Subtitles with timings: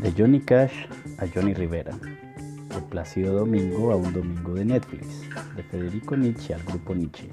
[0.00, 0.86] De Johnny Cash
[1.18, 1.92] a Johnny Rivera.
[1.92, 5.22] De Plácido Domingo a un domingo de Netflix.
[5.56, 7.28] De Federico Nietzsche al grupo Nietzsche.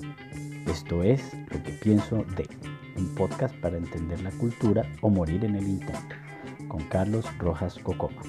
[0.68, 2.48] Esto es lo que pienso de
[2.96, 6.16] un podcast para entender la cultura o morir en el intento.
[6.68, 8.22] Con Carlos Rojas Cocoma.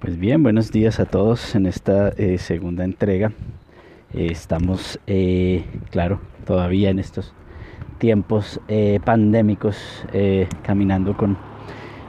[0.00, 3.32] Pues bien, buenos días a todos en esta eh, segunda entrega.
[4.14, 7.34] Eh, estamos, eh, claro, todavía en estos
[8.00, 9.76] tiempos eh, pandémicos
[10.14, 11.36] eh, caminando con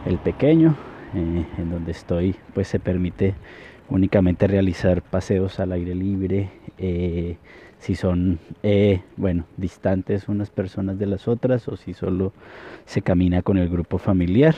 [0.06, 0.74] el pequeño,
[1.14, 3.36] eh, en donde estoy pues se permite
[3.90, 6.50] únicamente realizar paseos al aire libre,
[7.78, 8.40] si son,
[9.18, 12.32] bueno, distantes unas personas de las otras o si solo
[12.86, 14.56] se camina con el grupo familiar.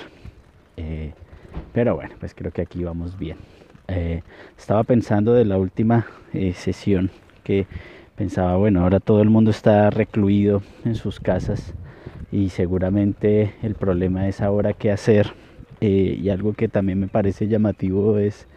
[1.73, 3.37] pero bueno, pues creo que aquí vamos bien.
[4.55, 6.05] estaba pensando de la última
[6.53, 7.09] sesión
[7.43, 7.65] que
[8.23, 11.73] pensaba, bueno, ahora todo el mundo está recluido en sus casas
[12.31, 15.33] y seguramente el problema es ahora qué hacer.
[15.81, 18.47] Eh, y algo que también me parece llamativo es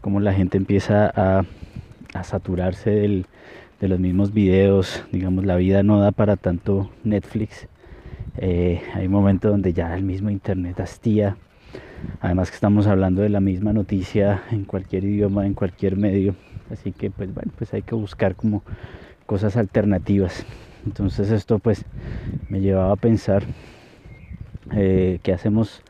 [0.00, 1.44] cómo la gente empieza a,
[2.14, 5.04] a saturarse de los mismos videos.
[5.12, 7.68] Digamos, la vida no da para tanto Netflix.
[8.38, 11.36] Eh, hay momentos donde ya el mismo Internet hastía.
[12.22, 16.36] Además que estamos hablando de la misma noticia en cualquier idioma, en cualquier medio.
[16.70, 18.62] Así que pues bueno, pues hay que buscar como
[19.30, 20.44] cosas alternativas.
[20.84, 21.84] Entonces esto pues
[22.48, 23.44] me llevaba a pensar
[24.72, 25.84] eh, qué hacemos,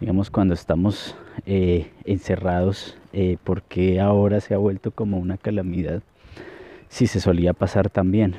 [0.00, 6.02] digamos, cuando estamos eh, encerrados, eh, porque ahora se ha vuelto como una calamidad
[6.90, 8.34] si se solía pasar también.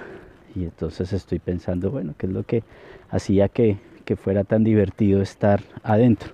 [0.56, 2.62] Y entonces estoy pensando, bueno, ¿qué es lo que
[3.10, 6.34] hacía que, que fuera tan divertido estar adentro?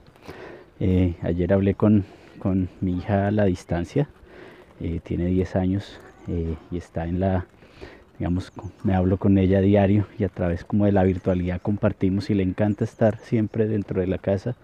[1.23, 2.03] Ayer hablé con,
[2.39, 4.09] con, mi hija a la distancia,
[5.03, 7.45] tiene 10 años y está en la
[8.83, 12.35] me hablo con ella a diario y a través como de la virtualidad compartimos y
[12.35, 14.55] le encanta estar siempre dentro de la casa.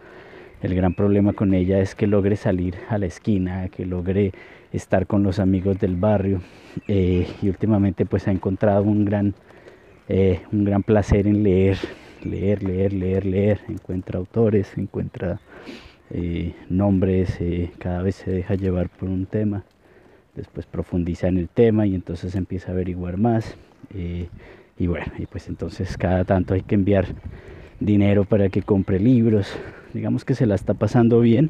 [0.62, 4.32] El gran problema con ella es que logre salir a la esquina, que logre
[4.72, 6.42] estar con los amigos del barrio
[6.88, 9.34] eh, y últimamente pues ha encontrado un gran,
[10.08, 11.78] eh, un gran placer en leer,
[12.24, 13.62] leer, leer, leer, leer.
[13.70, 15.40] Encuentra autores, encuentra
[16.12, 17.40] eh, nombres,
[17.80, 19.64] cada vez se deja llevar por un tema
[20.38, 23.56] después profundiza en el tema y entonces empieza a averiguar más.
[23.94, 24.28] Eh,
[24.80, 27.08] y bueno, y pues entonces cada tanto hay que enviar
[27.80, 29.48] dinero para que compre libros.
[29.94, 31.50] Digamos que se la está pasando bien.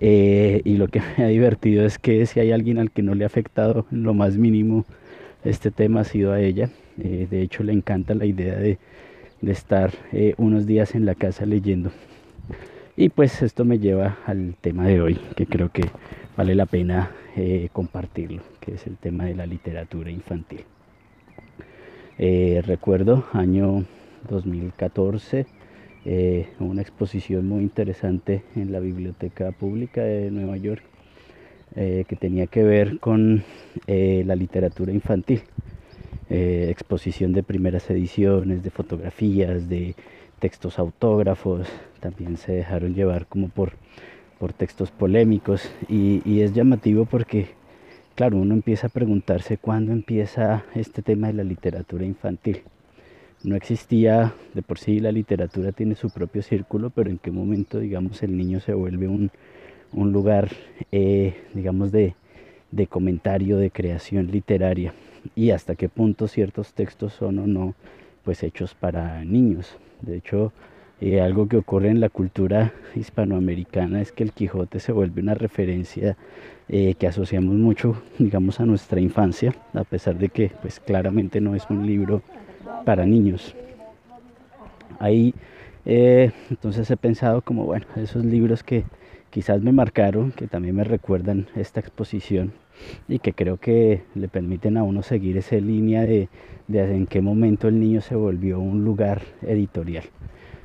[0.00, 3.14] Eh, y lo que me ha divertido es que si hay alguien al que no
[3.14, 4.84] le ha afectado en lo más mínimo
[5.44, 6.68] este tema ha sido a ella.
[7.02, 8.78] Eh, de hecho le encanta la idea de,
[9.46, 9.90] estar
[10.36, 11.90] unos días en la casa leyendo.
[12.94, 15.84] Y pues esto me lleva al tema de hoy, que creo que
[16.36, 20.64] vale la pena eh, compartirlo, que es el tema de la literatura infantil.
[22.18, 23.84] Eh, recuerdo año
[24.28, 25.46] 2014,
[26.04, 30.82] eh, una exposición muy interesante en la Biblioteca Pública de Nueva York
[31.72, 33.44] que tenía que ver con
[33.86, 35.42] la literatura infantil.
[36.28, 39.94] exposición de primeras ediciones, de fotografías, de
[40.40, 41.68] textos autógrafos,
[42.00, 43.74] también se dejaron llevar como por
[44.40, 47.48] por textos polémicos y, y, es llamativo porque,
[48.14, 52.62] claro, uno empieza a preguntarse cuándo empieza este tema de la literatura infantil.
[53.44, 57.78] No existía, de por sí la literatura tiene su propio círculo, pero en qué momento,
[57.78, 59.30] digamos, el niño se vuelve un,
[59.92, 60.48] un lugar,
[60.90, 62.14] eh, digamos, de,
[62.70, 64.94] de comentario, de creación literaria
[65.36, 67.74] y hasta qué punto ciertos textos son o no,
[68.24, 69.76] pues hechos para niños.
[70.00, 70.52] De hecho,
[71.00, 75.34] eh, algo que ocurre en la cultura hispanoamericana es que el Quijote se vuelve una
[75.34, 76.16] referencia
[76.68, 81.54] eh, que asociamos mucho, digamos, a nuestra infancia, a pesar de que, pues, claramente no
[81.54, 82.22] es un libro
[82.84, 83.54] para niños.
[84.98, 85.34] Ahí,
[85.86, 88.84] eh, entonces he pensado como, bueno, esos libros que
[89.30, 92.52] quizás me marcaron, que también me recuerdan esta exposición
[93.08, 96.28] y que creo que le permiten a uno seguir esa línea de,
[96.68, 100.04] de en qué momento el niño se volvió un lugar editorial.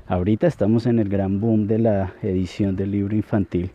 [0.07, 3.71] Ahorita estamos en el gran boom de la edición del libro infantil,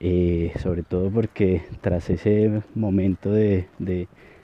[0.00, 3.68] eh, sobre todo porque tras ese momento de,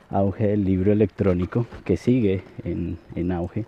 [0.08, 3.66] auge del libro electrónico, que sigue en, auge,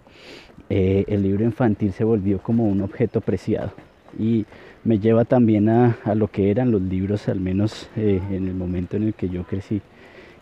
[0.70, 3.72] eh, el libro infantil se volvió como un objeto preciado
[4.18, 4.46] y
[4.82, 8.96] me lleva también a, lo que eran los libros, al menos eh, en el momento
[8.96, 9.82] en el que yo crecí,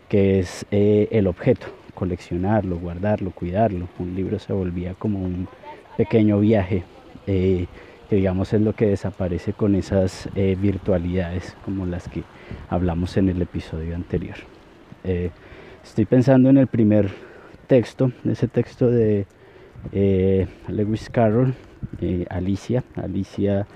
[0.07, 3.89] que es el objeto, coleccionarlo, guardarlo, cuidarlo.
[3.99, 5.49] Un libro se volvía como un
[5.97, 6.85] pequeño viaje
[7.27, 7.67] eh,
[8.09, 12.23] que digamos es lo que desaparece con esas eh, virtualidades como las que
[12.69, 14.37] hablamos en el episodio anterior.
[15.03, 15.29] Eh,
[15.83, 17.11] estoy pensando en el primer
[17.67, 19.27] texto, ese texto de
[20.67, 21.53] Lewis Carroll,
[22.29, 23.67] Alicia, Alicia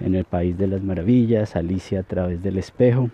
[0.00, 3.10] en el País de las Maravillas, Alicia a través del espejo.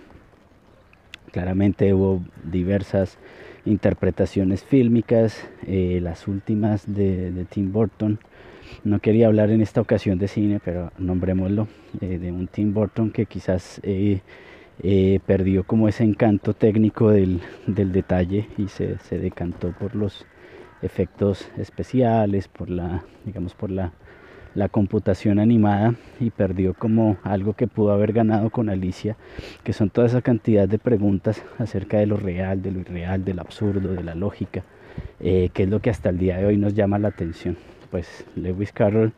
[1.30, 3.16] Claramente hubo diversas
[3.64, 8.18] interpretaciones fílmicas, las últimas de Tim Burton
[8.84, 11.68] no quería hablar en esta ocasión de cine, pero nombrémoslo,
[12.00, 14.20] eh, de un Tim Burton que quizás eh,
[14.82, 20.26] eh, perdió como ese encanto técnico del, detalle y se, decantó por los
[20.82, 23.92] efectos especiales, por la, digamos, por la,
[24.54, 29.16] la computación animada y perdió como algo que pudo haber ganado con Alicia,
[29.62, 33.38] que son toda esa cantidad de preguntas acerca de lo real, de lo irreal, del
[33.38, 34.62] absurdo, de la lógica,
[35.20, 37.56] que es lo que hasta el día de hoy nos llama la atención
[37.94, 39.12] pues Lewis Carroll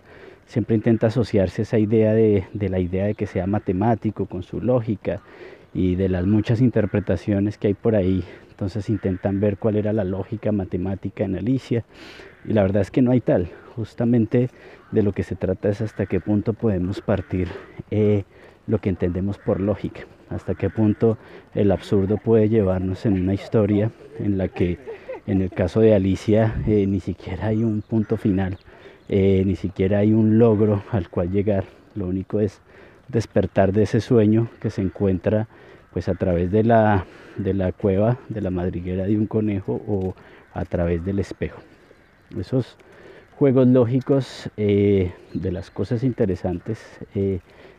[0.44, 4.60] siempre intenta asociarse a esa idea de, la idea de que sea matemático con su
[4.60, 5.22] lógica
[5.72, 8.22] y de las muchas interpretaciones que hay por ahí.
[8.50, 11.86] Entonces intentan ver cuál era la lógica matemática en Alicia
[12.44, 13.48] y la verdad es que no hay tal.
[13.76, 14.50] Justamente
[14.92, 17.48] de lo que se trata es hasta qué punto podemos partir
[17.90, 18.24] eh,
[18.66, 21.16] lo que entendemos por lógica, hasta qué punto
[21.54, 24.78] el absurdo puede llevarnos en una historia en la que
[25.26, 28.58] en el caso de Alicia eh, ni siquiera hay un punto final,
[29.08, 31.64] eh, ni siquiera hay un logro al cual llegar.
[31.94, 32.60] Lo único es
[33.08, 35.48] despertar de ese sueño que se encuentra
[35.92, 37.06] pues a través de la,
[37.36, 40.14] de la cueva, de la madriguera de un conejo o
[40.52, 41.60] a través del espejo.
[42.38, 42.76] Esos
[43.38, 46.84] juegos lógicos eh, de las cosas interesantes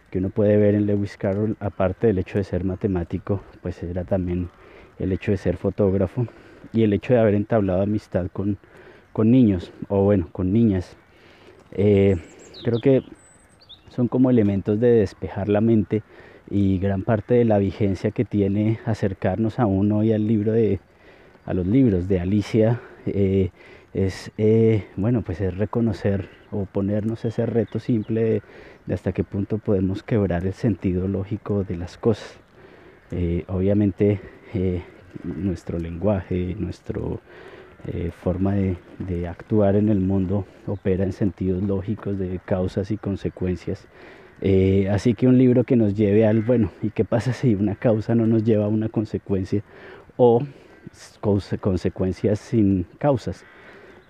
[0.09, 4.03] que uno puede ver en Lewis Carroll, aparte del hecho de ser matemático, pues era
[4.03, 4.49] también
[4.99, 6.27] el hecho de ser fotógrafo
[6.73, 8.57] y el hecho de haber entablado amistad con,
[9.17, 10.95] niños o bueno, con niñas.
[11.77, 12.17] Eh,
[12.63, 13.03] creo que
[13.89, 16.01] son como elementos de despejar la mente
[16.49, 20.79] y gran parte de la vigencia que tiene acercarnos a uno y al libro de
[21.45, 23.51] a los libros de Alicia eh,
[23.93, 28.41] es eh, bueno pues es reconocer o ponernos ese reto simple de,
[28.87, 32.39] de, hasta qué punto podemos quebrar el sentido lógico de las cosas.
[33.47, 34.19] Obviamente
[35.23, 37.01] nuestro lenguaje, nuestra
[37.85, 43.87] eh, forma de, actuar en el mundo opera en sentidos lógicos de causas y consecuencias.
[44.41, 47.75] Eh, así que un libro que nos lleve al, bueno, ¿y qué pasa si una
[47.75, 49.63] causa no nos lleva a una consecuencia
[50.17, 50.41] o
[51.59, 53.45] consecuencias sin causas?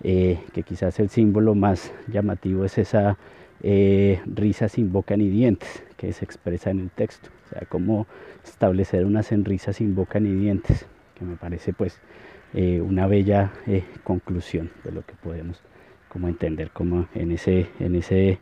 [0.02, 3.18] Eh, que quizás el símbolo más llamativo es esa
[3.60, 8.06] risa sin boca ni dientes que se expresa en el texto, o sea, cómo
[8.44, 10.86] establecer una sonrisa sin boca ni dientes
[11.18, 12.00] que me parece pues
[12.54, 15.62] eh, una bella eh, conclusión de lo que podemos
[16.08, 18.40] como entender como en ese, en ese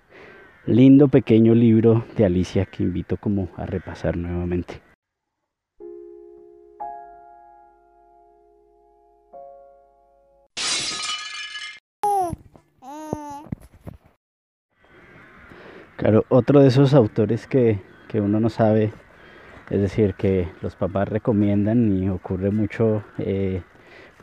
[0.66, 4.80] lindo pequeño libro de Alicia que invito como a repasar nuevamente.
[15.96, 18.92] Claro, otro de esos autores que, que uno no sabe
[19.70, 23.62] es decir, que los papás recomiendan y ocurre mucho, eh,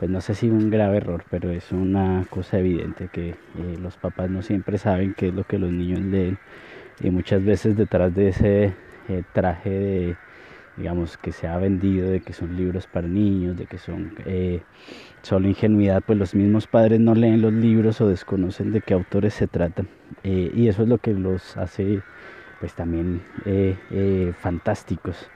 [0.04, 3.36] pues no sé si un grave error, pero es una cosa evidente que eh,
[3.80, 6.36] los papás no siempre saben qué es lo que los niños leen
[7.00, 8.74] y muchas veces detrás de ese
[9.08, 10.16] eh, traje de,
[10.76, 14.12] digamos, que se ha vendido de que son libros para niños, de que son
[15.22, 19.32] solo ingenuidad, pues los mismos padres no leen los libros o desconocen de qué autores
[19.32, 19.88] se tratan
[20.22, 22.02] y eso es lo que los hace
[22.60, 23.22] pues también
[24.38, 25.30] fantásticos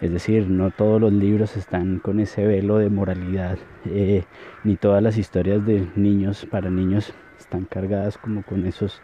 [0.00, 4.24] es decir, no todos los libros están con ese velo de moralidad, eh,
[4.62, 9.02] ni todas las historias de niños para niños están cargadas como con esos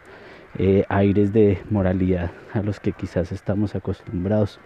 [0.57, 4.59] eh, aires de moralidad a los que quizás estamos acostumbrados.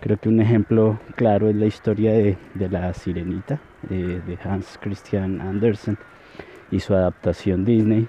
[0.00, 2.36] Creo que un ejemplo claro es la historia de,
[2.68, 3.60] la sirenita
[3.90, 5.98] eh, de Hans Christian Andersen
[6.72, 8.08] y su adaptación Disney.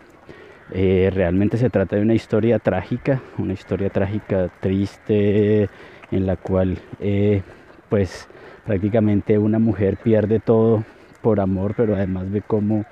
[0.72, 5.70] realmente se trata de una historia trágica, una historia trágica triste,
[6.12, 7.42] en la cual eh,
[7.90, 8.28] pues
[8.66, 10.84] prácticamente una mujer pierde todo
[11.22, 12.86] por amor, pero además ve cómo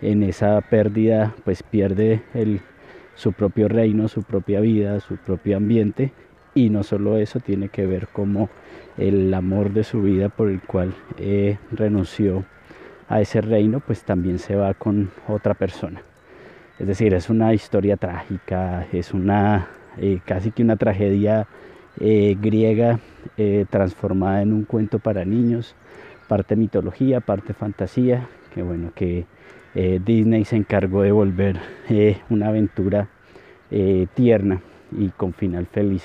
[0.00, 2.60] en esa pérdida pues pierde el,
[3.14, 6.12] su propio reino, su propia vida, su propio ambiente
[6.54, 8.48] y no solo eso tiene que ver como
[8.96, 12.44] el amor de su vida por el cual eh, renunció
[13.08, 16.02] a ese reino pues también se va con otra persona.
[16.78, 19.68] Es decir, es una historia trágica, es una
[19.98, 21.46] eh, casi que una tragedia
[21.98, 23.00] eh, griega
[23.36, 25.74] eh, transformada en un cuento para niños,
[26.28, 29.24] parte mitología, parte fantasía, que bueno, que
[29.74, 31.58] eh, Disney se encargó de volver
[32.30, 33.08] una aventura
[34.14, 34.60] tierna
[34.92, 36.04] y con final feliz.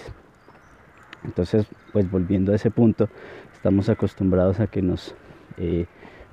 [1.24, 3.08] Entonces, pues volviendo a ese punto,
[3.54, 5.14] estamos acostumbrados a que nos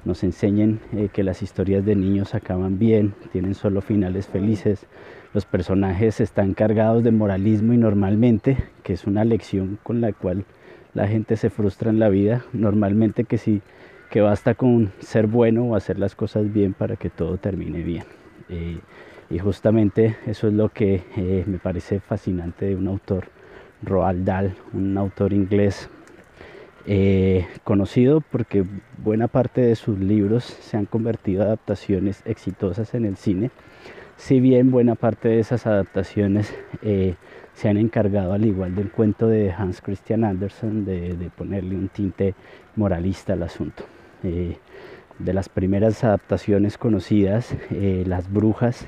[0.05, 0.81] nos enseñen
[1.13, 4.87] que las historias de niños acaban bien, tienen solo finales felices,
[5.35, 10.45] los personajes están cargados de moralismo y normalmente, que es una lección con la cual
[10.95, 13.61] la gente se frustra en la vida, normalmente que sí,
[14.11, 18.05] que basta con ser bueno o hacer las cosas bien para que todo termine bien.
[18.49, 18.79] Eh,
[19.31, 23.27] y justamente eso es lo que eh, me parece fascinante de un autor,
[23.83, 25.91] Roald Dahl, un autor inglés
[26.87, 28.65] eh, conocido porque
[28.97, 33.51] buena parte de sus libros se han convertido en adaptaciones exitosas en el cine,
[34.19, 37.15] si bien buena parte de esas adaptaciones eh,
[37.55, 42.35] se han encargado, al igual del cuento de Hans Christian Andersen, de, ponerle un tinte
[42.77, 43.85] moralista al asunto.
[44.23, 44.59] Eh,
[45.19, 48.87] de las primeras adaptaciones conocidas, Las Brujas,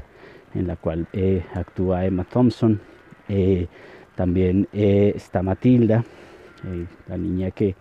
[0.55, 1.09] en la cual
[1.55, 2.81] actúa Emma Thompson,
[4.15, 6.05] también está Matilda,
[7.09, 7.75] la niña que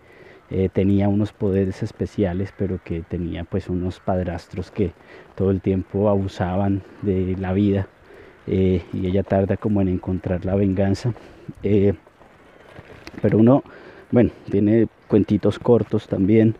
[0.50, 4.92] eh, tenía unos poderes especiales, pero que tenía pues unos padrastros que
[5.36, 7.86] todo el tiempo abusaban de la vida
[8.48, 11.14] eh, y ella tarda como en encontrar la venganza.
[11.62, 11.94] Eh,
[13.22, 13.62] pero uno,
[14.10, 16.56] bueno, tiene cuentitos cortos también.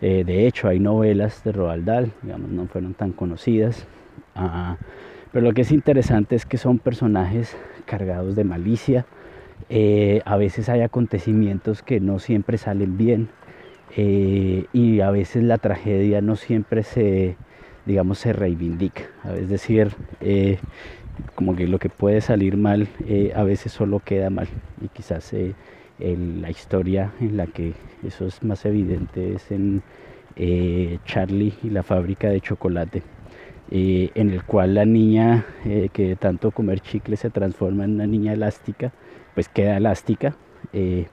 [0.00, 3.86] de hecho, hay novelas de Roald Dahl, digamos, no fueron tan conocidas.
[4.34, 4.76] Ah,
[5.32, 9.06] pero lo que es interesante es que son personajes cargados de malicia,
[9.68, 13.28] eh, a veces hay acontecimientos que no siempre salen bien
[13.96, 17.36] eh, y a veces la tragedia no siempre se,
[17.84, 19.02] digamos, se reivindica.
[19.36, 20.58] Es decir, eh,
[21.34, 22.88] como que lo que puede salir mal
[23.34, 24.48] a veces solo queda mal
[24.80, 25.34] y quizás
[25.98, 27.72] la historia en la que
[28.06, 29.82] eso es más evidente es en
[31.04, 33.02] Charlie y la fábrica de chocolate.
[33.70, 35.44] en el cual la niña
[35.92, 38.92] que tanto comer chicle se transforma en una niña elástica
[39.38, 40.34] pues queda elástica.
[40.72, 41.06] Eh,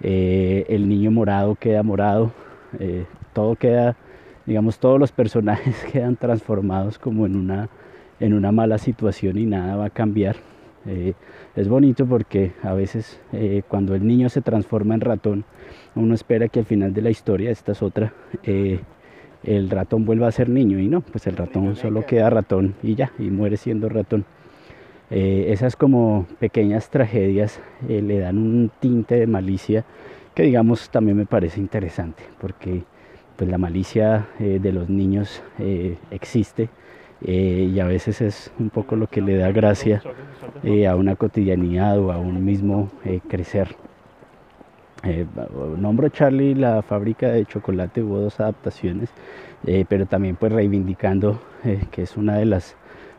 [0.00, 2.30] eh, el niño morado queda morado.
[2.78, 3.96] Eh, todo queda,
[4.46, 7.68] digamos, todos los personajes quedan transformados como en una,
[8.20, 10.36] en una mala situación y nada va a cambiar.
[11.56, 13.20] es bonito porque a veces
[13.66, 15.44] cuando el niño se transforma en ratón,
[15.96, 18.12] uno espera que al final de la historia, esta es otra,
[19.42, 22.94] el ratón vuelva a ser niño y no, pues el ratón solo queda ratón y
[22.94, 24.24] ya, y muere siendo ratón.
[25.10, 29.86] Eh, esas como pequeñas tragedias eh, le dan un tinte de malicia
[30.34, 32.82] que digamos también me parece interesante porque
[33.36, 35.42] pues la malicia eh, de los niños
[36.10, 36.68] existe
[37.20, 40.02] y a veces es un poco lo que le da gracia
[40.88, 42.90] a una cotidianidad o a un mismo
[43.28, 43.74] crecer.
[45.78, 49.10] nombro Charlie la fábrica de chocolate, hubo dos adaptaciones,
[49.88, 51.40] pero también pues reivindicando
[51.90, 52.76] que es una de las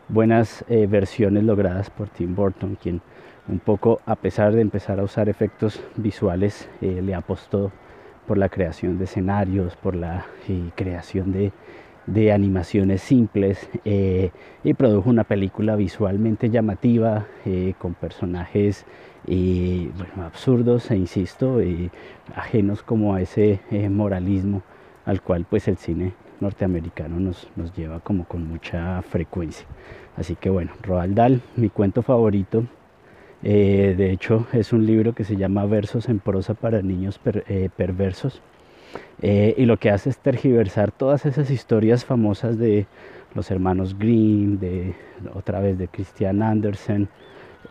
[0.10, 3.02] buenas eh, versiones logradas por Tim Burton, quien
[3.48, 7.72] un poco, a pesar de empezar a usar efectos visuales, eh, le apostó
[8.28, 11.52] por la creación de escenarios, por la eh, creación de,
[12.34, 17.28] animaciones simples y produjo una película visualmente llamativa
[17.78, 18.88] con personajes
[20.18, 21.60] absurdos e insisto,
[22.36, 23.60] ajenos como a ese
[23.92, 24.64] moralismo
[25.06, 29.66] al cual pues el cine norteamericano nos, nos lleva como con mucha frecuencia.
[30.18, 32.66] Así que bueno, Roald Dahl, mi cuento favorito.
[33.42, 37.70] Eh, de hecho, es un libro que se llama Versos en prosa para niños eh,
[37.76, 38.42] perversos.
[39.22, 42.86] Eh, y lo que hace es tergiversar todas esas historias famosas de
[43.34, 44.94] los hermanos Grimm, de
[45.34, 47.08] otra vez de Christian Andersen,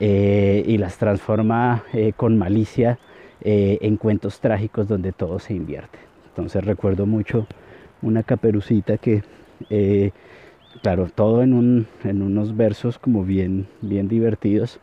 [0.01, 1.83] y las transforma
[2.17, 3.01] con malicia
[3.41, 5.99] en cuentos trágicos donde todo se invierte.
[6.29, 7.49] Entonces recuerdo mucho
[8.03, 9.23] una caperucita que
[10.83, 14.81] claro, todo en, unos versos como bien, bien divertidos.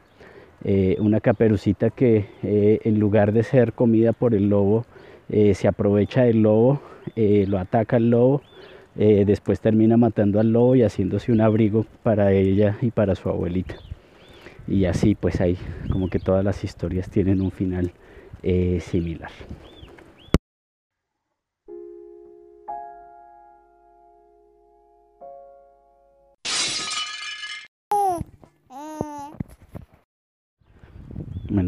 [0.63, 4.85] Eh, una caperucita que eh, en lugar de ser comida por el lobo,
[5.29, 6.81] eh, se aprovecha del lobo,
[7.15, 8.41] lo ataca al lobo,
[8.95, 13.75] después termina matando al lobo y haciéndose un abrigo para ella y para su abuelita.
[14.67, 15.57] Y así pues ahí
[15.91, 17.91] como que todas las historias tienen un final
[18.79, 19.31] similar.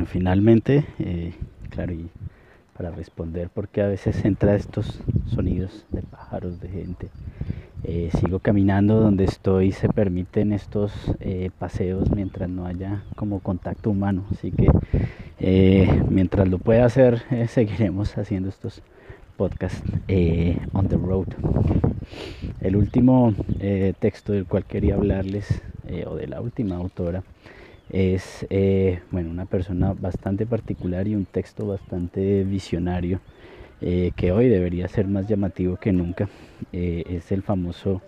[0.07, 1.33] Finalmente, eh,
[1.69, 1.93] claro,
[2.75, 7.07] para responder porque a veces entra estos sonidos de pájaros, de gente.
[7.83, 13.91] Eh, sigo caminando donde estoy, se permiten estos eh, paseos mientras no haya como contacto
[13.91, 14.67] humano, así que
[16.09, 18.81] mientras lo pueda hacer seguiremos haciendo estos
[19.37, 19.83] podcasts
[20.73, 21.27] on the road.
[22.61, 23.33] El último
[23.99, 25.61] texto del cual quería hablarles,
[26.07, 27.23] o de la última autora,
[27.89, 33.19] es eh, bueno, una persona bastante particular y un texto bastante visionario
[33.79, 36.27] que hoy debería ser más llamativo que nunca.
[36.71, 38.01] es el famoso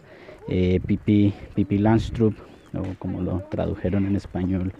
[0.48, 2.34] Pipi, Pipi Landstrup,
[2.74, 4.74] o como lo tradujeron en español,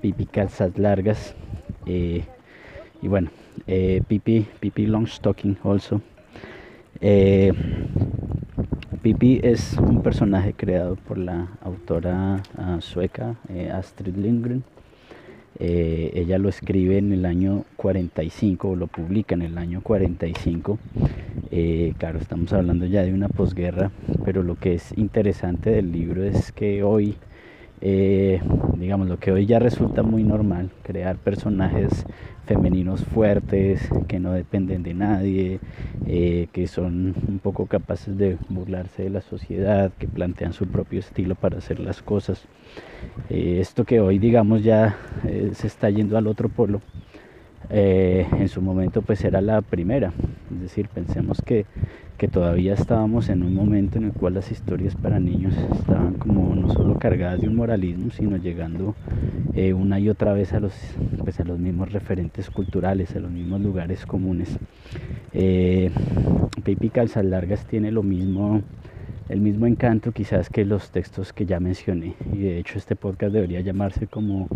[0.00, 1.34] Pipi Calzas Largas.
[1.84, 2.24] y
[3.02, 3.30] bueno,
[3.66, 6.00] Pipi, Pipi Longstocking also.
[9.02, 14.62] Pipi es un personaje creado por la autora ah, sueca eh, Astrid Lindgren.
[15.58, 20.78] Eh, ella lo escribe en el año 45 o lo publica en el año 45.
[21.50, 23.90] Eh, claro, estamos hablando ya de una posguerra,
[24.22, 27.16] pero lo que es interesante del libro es que hoy
[27.80, 28.40] eh,
[28.76, 32.04] digamos, lo que hoy ya resulta muy normal, crear personajes
[32.46, 35.60] femeninos fuertes, que no dependen de nadie,
[36.06, 41.00] eh, que son un poco capaces de burlarse de la sociedad, que plantean su propio
[41.00, 42.46] estilo para hacer las cosas.
[43.28, 44.96] Eh, esto que hoy, digamos, ya
[45.52, 46.80] se está yendo al otro polo,
[47.70, 50.12] en su momento pues era la primera.
[50.52, 51.66] Es decir, pensemos que
[52.20, 56.54] que todavía estábamos en un momento en el cual las historias para niños estaban como
[56.54, 58.94] no solo cargadas de un moralismo, sino llegando
[59.54, 60.74] eh, una y otra vez a los,
[61.24, 64.50] pues a los mismos referentes culturales, a los mismos lugares comunes.
[65.32, 65.90] Eh,
[66.62, 68.60] Pipi Calzas Largas tiene lo mismo,
[69.30, 72.16] el mismo encanto quizás que los textos que ya mencioné.
[72.32, 74.50] Y de hecho este podcast debería llamarse como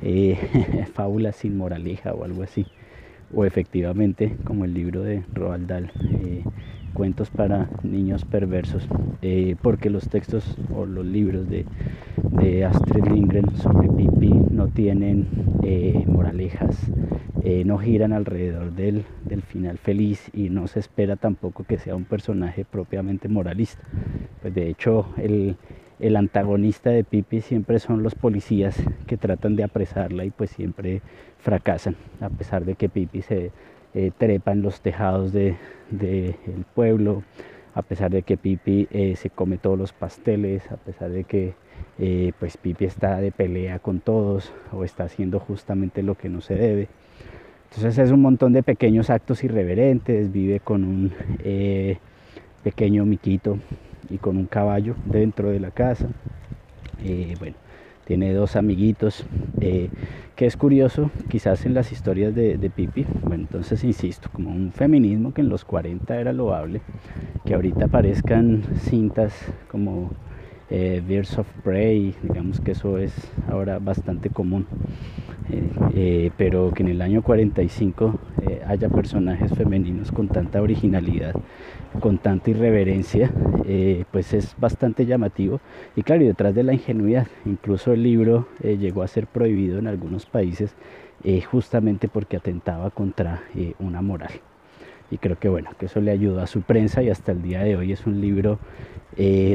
[0.00, 2.68] eh, Fábula sin moraleja o algo así.
[3.30, 5.92] O efectivamente como el libro de Roald Dahl.
[6.12, 6.48] Eh,
[6.88, 8.86] cuentos para niños perversos,
[9.22, 11.64] eh, porque los textos o los libros de,
[12.64, 15.26] Astrid Lindgren sobre Pippi no tienen
[15.62, 16.76] eh, moralejas,
[17.44, 19.04] eh, no giran alrededor del,
[19.46, 23.82] final feliz y no se espera tampoco que sea un personaje propiamente moralista.
[24.42, 25.56] Pues de hecho, el,
[26.00, 28.76] el antagonista de Pippi siempre son los policías
[29.06, 31.02] que tratan de apresarla y pues siempre
[31.38, 33.52] fracasan, a pesar de que Pippi se
[33.94, 35.56] eh, trepa en los tejados del
[35.90, 36.34] de,
[36.74, 37.22] pueblo,
[37.74, 41.54] a pesar de que Pipi eh, se come todos los pasteles, a pesar de que
[41.98, 46.40] eh, pues Pipi está de pelea con todos o está haciendo justamente lo que no
[46.40, 46.88] se debe.
[47.70, 51.12] Entonces es un montón de pequeños actos irreverentes, vive con un
[52.62, 53.58] pequeño miquito
[54.10, 56.08] y con un caballo dentro de la casa.
[57.38, 57.56] bueno,
[58.08, 59.26] tiene dos amiguitos,
[59.60, 59.90] eh,
[60.34, 65.34] que es curioso, quizás en las historias de, Pipi, bueno, entonces insisto, como un feminismo
[65.34, 66.80] que en los 40 era loable,
[67.44, 69.34] que ahorita aparezcan cintas
[69.70, 70.10] como
[70.70, 73.12] eh, of Prey, digamos que eso es
[73.48, 74.66] ahora bastante común,
[75.94, 78.18] eh, pero que en el año 45
[78.66, 81.34] haya personajes femeninos con tanta originalidad
[82.00, 83.30] con tanta irreverencia,
[83.66, 85.60] eh, pues es bastante llamativo.
[85.96, 89.78] Y claro, y detrás de la ingenuidad, incluso el libro eh, llegó a ser prohibido
[89.78, 90.74] en algunos países
[91.24, 93.42] eh, justamente porque atentaba contra
[93.80, 94.30] una moral.
[95.10, 97.62] Y creo que bueno, que eso le ayudó a su prensa y hasta el día
[97.62, 98.58] de hoy es un libro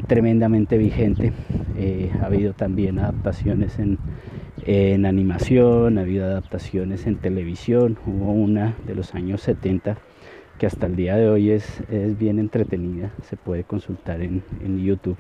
[0.07, 1.31] tremendamente vigente.
[2.21, 3.97] ha habido también adaptaciones en,
[4.65, 9.97] en animación, ha habido adaptaciones en televisión, hubo una de los años 70
[10.57, 14.79] que hasta el día de hoy es, es bien entretenida, se puede consultar en, en
[14.83, 15.17] YouTube.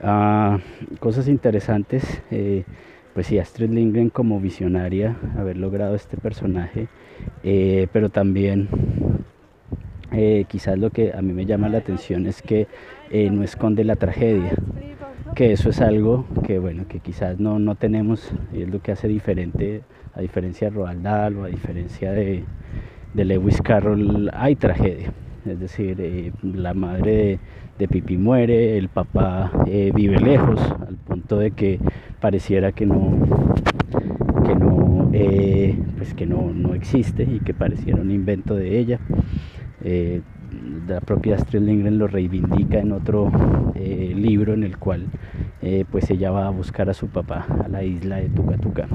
[0.00, 0.58] Ah,
[0.98, 2.64] cosas interesantes, eh,
[3.14, 6.88] pues sí, Astrid Lindgren como visionaria, haber logrado este personaje,
[7.44, 8.68] eh, pero también
[10.12, 12.66] eh, quizás lo que a mí me llama la atención es que
[13.30, 14.52] no esconde la tragedia,
[15.34, 18.92] que eso es algo que bueno, que quizás no, no tenemos, y es lo que
[18.92, 19.82] hace diferente,
[20.14, 22.44] a diferencia de Roald Dahl o a diferencia de,
[23.14, 25.12] de Lewis Carroll hay tragedia.
[25.46, 27.38] Es decir, eh, la madre
[27.78, 31.80] de, Pipi muere, el papá eh, vive lejos, al punto de que
[32.20, 33.12] pareciera que no,
[34.46, 39.00] que no, eh, pues que no, no, existe y que pareciera un invento de ella
[40.86, 43.30] la propia Astrid Lindgren lo reivindica en otro
[43.74, 45.06] eh, libro en el cual
[45.62, 48.88] eh, pues ella va a buscar a su papá a la isla de Tucatuca.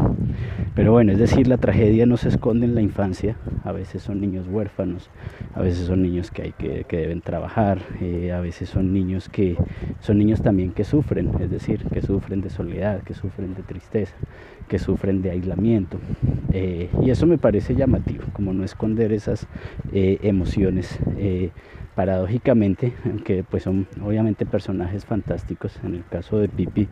[0.76, 4.22] Pero bueno, es decir, la tragedia no se esconde en la infancia, a veces son
[4.22, 5.10] niños huérfanos,
[5.56, 9.30] a veces son niños que, hay que, que deben trabajar, eh, a veces son niños
[9.30, 9.58] que
[10.00, 14.16] son niños también que sufren, es decir, que sufren de soledad, que sufren de tristeza,
[14.68, 15.98] que sufren de aislamiento.
[17.04, 19.48] y eso me parece llamativo, como no esconder esas
[19.92, 21.00] emociones
[21.98, 26.88] paradójicamente, aunque pues son obviamente personajes fantásticos, en el caso de Pipi,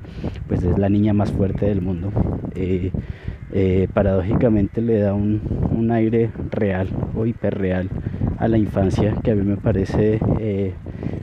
[0.48, 2.12] pues es la niña más fuerte del mundo,
[2.56, 2.92] eh,
[3.54, 7.90] eh, paradójicamente le da un, aire real o hiperreal
[8.40, 10.74] a la infancia que a mí me parece eh,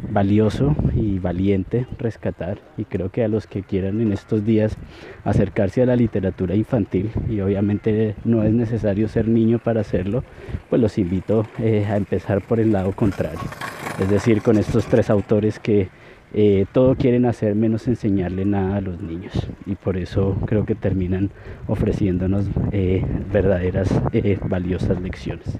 [0.09, 4.77] valioso y valiente rescatar y creo que a los que quieran en estos días
[5.25, 10.23] acercarse a la literatura infantil y obviamente no es necesario ser niño para hacerlo,
[10.71, 13.41] pues los invito a empezar por el lado contrario,
[14.01, 15.89] es decir, con estos tres autores que
[16.35, 19.35] eh, todo quieren hacer menos enseñarle nada a los niños
[19.67, 21.31] y por eso creo que terminan
[21.67, 25.59] ofreciéndonos eh, verdaderas eh, valiosas lecciones.